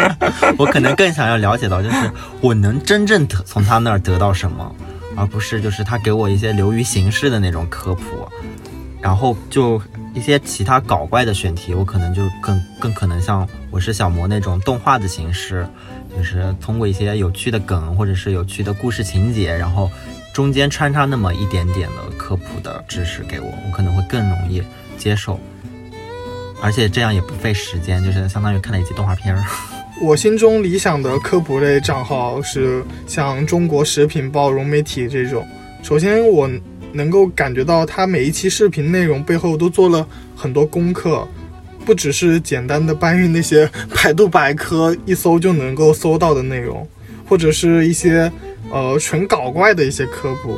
[0.58, 2.10] 我可能更想要了解到，就是
[2.42, 4.74] 我能真正从他那儿得到什么，
[5.16, 8.28] 而不是就是他给我一些流于形式的那种科普，
[9.00, 9.80] 然后就
[10.12, 15.66] 一些其他搞怪的选题，我可能就更更可能像我是小魔那种动画的形式，
[16.16, 19.90] 就是通过一些有趣的梗或者是有趣的故事情节，然后。
[20.32, 24.62] 中间穿插那么一点点的科普的知识给我，我可能会更容易
[24.96, 25.38] 接受，
[26.62, 29.44] 而且这样也不费时间，就是相当于看了一集动画片儿。
[30.00, 35.44] 我心中理想的科普类账号是像中国食品报、融媒体这种。
[35.82, 36.48] 首先，我
[36.92, 40.06] 能够感觉到他每一期视频内容背后都做了
[40.36, 41.26] 很多功课，
[41.90, 46.86] 不只是简单的搬运那些 百度百科一搜就能够搜到的内容，
[47.26, 48.30] 或者是一些。
[48.72, 50.56] 呃，纯搞怪的一些科普，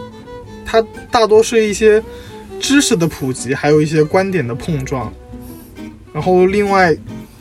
[0.67, 2.03] 它大多是一些
[2.61, 5.11] 知识的普及，还有一些观点的碰撞。
[6.13, 6.95] 然后另外，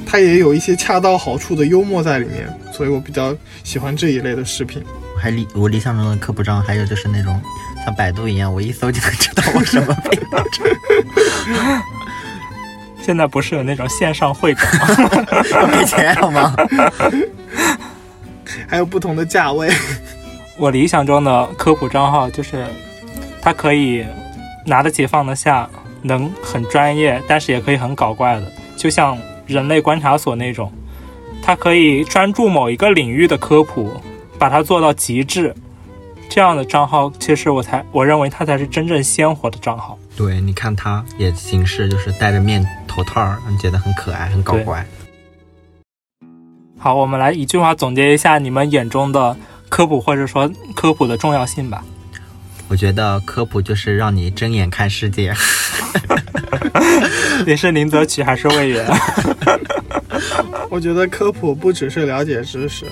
[0.05, 3.35] 它也有一些恰到好处的幽默在里面，所以我比较
[3.65, 4.81] 喜欢这一类的视频。
[5.17, 7.41] 还理我理想中的科普账，还有就是那种
[7.83, 10.17] 像百度一样，我一搜就能知道我什么病。
[13.01, 14.87] 现在不是有那种线上会诊吗？
[15.51, 16.55] 要给钱好吗？
[18.67, 19.69] 还有不同的价位。
[20.57, 22.65] 我理想中的科普账号就是，
[23.41, 24.05] 它可以
[24.65, 25.67] 拿得起放得下，
[26.03, 30.71] 能很专业，但是也可以很搞怪的，就像人类观察所那种，
[31.41, 33.91] 它可以专注某一个领域的科普，
[34.37, 35.55] 把它做到极致。
[36.33, 39.99] 这样的账号，其实我才我认为它才是真正鲜活的账号。
[40.15, 44.87] 对，你看它也形式就是戴着面头套，让你觉得很可爱、很搞怪。
[46.79, 49.35] 好，我们来一句话总结一下你们眼中的。
[49.67, 51.81] 科普或者说科普的重要性吧，
[52.67, 55.33] 我觉得科普就是让你睁眼看世界。
[57.47, 58.85] 你是林则徐还是魏源？
[60.69, 62.85] 我觉得科普不只是了解知识，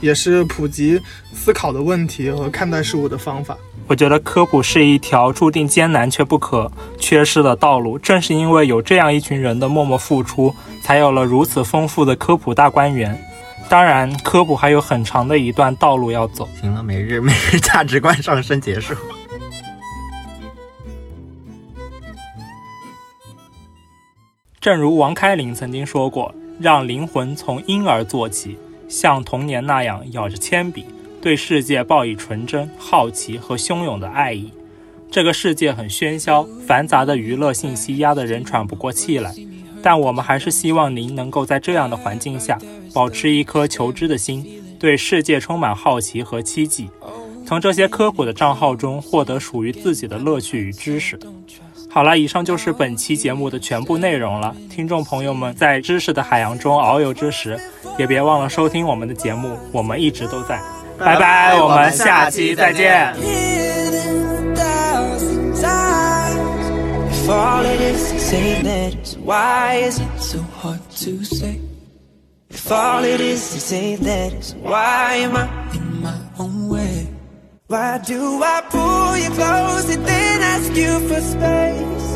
[0.00, 1.00] 也是普及
[1.32, 3.56] 思考的问题和看待事物的方法。
[3.86, 7.98] 我觉得科普是一条注定艰难却不可缺失的道路。
[7.98, 13.20] 正是因为有这样一群人的默默付出，才有了如此丰富的科普大观园。
[13.68, 16.48] 当然，科普还有很长的一段道路要走。
[16.60, 18.94] 行了，每日每日价值观上升结束。
[24.60, 28.58] 正如王开林曾经说过：“让灵魂从婴儿做起，
[28.90, 30.84] 像童年那样咬着铅笔，
[31.22, 34.52] 对世界抱以纯真、好奇和汹涌的爱意。”
[35.10, 39.34] 这个世界很喧嚣，繁杂的娱乐信息压得人喘不过气来。
[39.82, 42.58] 但我们还是希望您能够在这样的环境下，
[42.92, 44.44] 保持一颗求知的心，
[44.78, 46.90] 对世界充满好奇和期冀，
[47.46, 51.18] 从这些科普的账号中获得属于自己的乐趣与知识。
[51.92, 54.54] 好了，以上就是本期节目的全部内容了。
[54.70, 57.58] 听众朋友们，在知识的海洋中遨游之时，
[57.98, 60.60] 也别忘了收听我们的节目，我们一直都在。
[60.96, 63.12] 拜拜，我们下期再见。
[67.10, 71.60] If all it is is eight letters, why is it so hard to say?
[72.50, 77.08] If all it is letters, why am I in my own way?
[77.68, 82.08] Why do I pull you close and then ask you for space?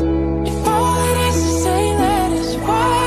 [0.49, 3.04] If all it is is eight letters, why?